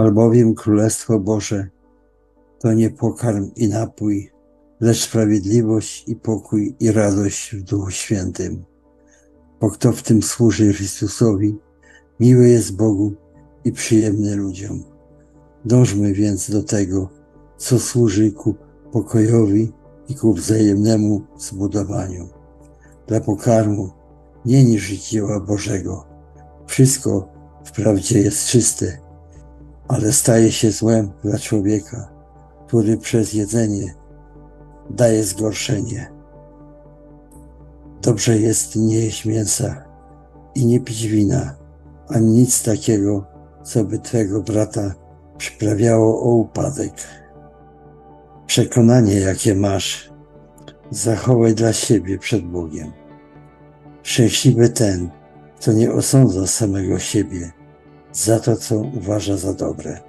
albowiem 0.00 0.54
Królestwo 0.54 1.18
Boże 1.18 1.68
to 2.58 2.72
nie 2.72 2.90
pokarm 2.90 3.50
i 3.56 3.68
napój, 3.68 4.30
lecz 4.80 5.04
sprawiedliwość 5.04 6.08
i 6.08 6.16
pokój 6.16 6.76
i 6.80 6.92
radość 6.92 7.54
w 7.54 7.62
Duchu 7.62 7.90
Świętym. 7.90 8.64
Bo 9.60 9.70
kto 9.70 9.92
w 9.92 10.02
tym 10.02 10.22
służy 10.22 10.72
Chrystusowi, 10.72 11.58
miły 12.20 12.48
jest 12.48 12.76
Bogu 12.76 13.12
i 13.64 13.72
przyjemny 13.72 14.36
ludziom. 14.36 14.84
Dążmy 15.64 16.12
więc 16.12 16.50
do 16.50 16.62
tego, 16.62 17.08
co 17.56 17.78
służy 17.78 18.32
ku 18.32 18.54
pokojowi 18.92 19.72
i 20.08 20.14
ku 20.14 20.34
wzajemnemu 20.34 21.22
zbudowaniu. 21.38 22.28
Dla 23.06 23.20
pokarmu 23.20 23.90
nie 24.44 24.64
niż 24.64 24.90
dzieła 24.90 25.40
Bożego. 25.40 26.06
Wszystko 26.66 27.28
wprawdzie 27.64 28.18
jest 28.18 28.46
czyste, 28.46 28.98
ale 29.90 30.12
staje 30.12 30.52
się 30.52 30.70
złem 30.70 31.10
dla 31.24 31.38
człowieka, 31.38 32.08
który 32.66 32.96
przez 32.96 33.32
jedzenie 33.32 33.94
daje 34.90 35.24
zgorszenie. 35.24 36.10
Dobrze 38.02 38.38
jest 38.38 38.76
nie 38.76 39.00
jeść 39.00 39.24
mięsa 39.24 39.84
i 40.54 40.66
nie 40.66 40.80
pić 40.80 41.06
wina, 41.06 41.54
ani 42.08 42.26
nic 42.26 42.62
takiego, 42.62 43.26
co 43.62 43.84
by 43.84 43.98
Twego 43.98 44.42
brata 44.42 44.94
przyprawiało 45.38 46.22
o 46.22 46.34
upadek. 46.34 46.94
Przekonanie, 48.46 49.20
jakie 49.20 49.54
masz, 49.54 50.12
zachowaj 50.90 51.54
dla 51.54 51.72
siebie 51.72 52.18
przed 52.18 52.44
Bogiem. 52.46 52.92
Szczęśliwy 54.02 54.68
ten, 54.68 55.10
kto 55.60 55.72
nie 55.72 55.92
osądza 55.92 56.46
samego 56.46 56.98
siebie 56.98 57.59
za 58.12 58.40
to, 58.40 58.56
co 58.56 58.78
uważa 58.78 59.36
za 59.36 59.54
dobre. 59.54 60.00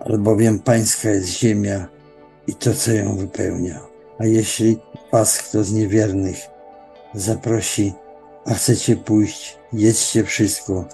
Albowiem 0.00 0.58
pańska 0.58 1.10
jest 1.10 1.28
ziemia 1.28 1.88
i 2.46 2.54
to, 2.54 2.74
co 2.74 2.92
ją 2.92 3.16
wypełnia. 3.16 3.80
A 4.18 4.26
jeśli 4.26 4.78
was 5.12 5.38
kto 5.38 5.64
z 5.64 5.72
niewiernych 5.72 6.36
zaprosi, 7.14 7.92
a 8.46 8.54
chcecie 8.54 8.96
pójść, 8.96 9.58
jedzcie 9.72 10.24
wszystko, 10.24 10.84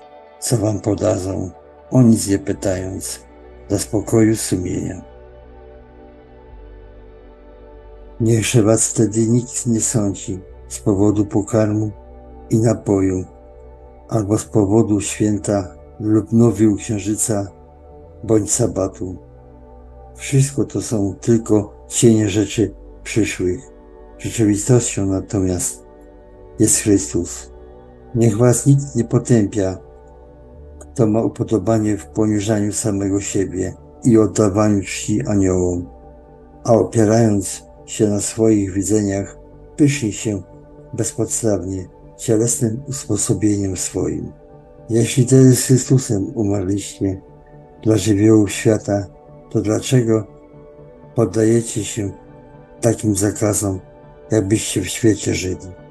co 0.41 0.57
wam 0.57 0.81
podadzą, 0.81 1.51
o 1.91 2.03
nic 2.03 2.29
nie 2.29 2.39
pytając, 2.39 3.21
dla 3.69 3.79
spokoju 3.79 4.37
sumienia. 4.37 5.03
Niechże 8.21 8.63
was 8.63 8.89
wtedy 8.89 9.21
nikt 9.21 9.67
nie 9.67 9.81
sądzi 9.81 10.41
z 10.69 10.79
powodu 10.79 11.27
pokarmu 11.27 11.91
i 12.51 12.59
napoju, 12.59 13.25
albo 14.09 14.39
z 14.39 14.45
powodu 14.45 15.01
święta 15.01 15.75
lub 16.01 16.33
nowiu 16.33 16.77
księżyca 16.77 17.47
bądź 18.25 18.53
sabatu. 18.53 19.17
Wszystko 20.15 20.65
to 20.65 20.83
są 20.83 21.15
tylko 21.21 21.85
cienie 21.89 22.29
rzeczy 22.29 22.75
przyszłych. 23.03 23.61
Rzeczywistością 24.19 25.07
natomiast 25.07 25.87
jest 26.59 26.77
Chrystus. 26.77 27.51
Niech 28.15 28.37
was 28.37 28.67
nikt 28.67 28.97
nie 28.97 29.05
potępia, 29.05 29.79
kto 30.79 31.07
ma 31.07 31.23
upodobanie 31.23 31.97
w 31.97 32.07
poniżaniu 32.07 32.73
samego 32.73 33.21
siebie 33.21 33.75
i 34.05 34.19
oddawaniu 34.19 34.83
czci 34.83 35.27
aniołom, 35.27 35.87
a 36.65 36.73
opierając 36.73 37.63
się 37.87 38.09
na 38.09 38.21
swoich 38.21 38.73
widzeniach, 38.73 39.39
pyszni 39.77 40.13
się 40.13 40.43
bezpodstawnie 40.95 41.89
cielesnym 42.19 42.83
usposobieniem 42.89 43.77
swoim. 43.77 44.33
Jeśli 44.91 45.27
tedy 45.27 45.57
z 45.57 45.65
Chrystusem 45.65 46.33
umarliście 46.35 47.21
dla 47.83 47.97
żywiołów 47.97 48.53
świata, 48.53 49.07
to 49.51 49.61
dlaczego 49.61 50.27
poddajecie 51.15 51.85
się 51.85 52.13
takim 52.81 53.17
zakazom, 53.17 53.81
jakbyście 54.31 54.81
w 54.81 54.89
świecie 54.89 55.35
żyli? 55.35 55.88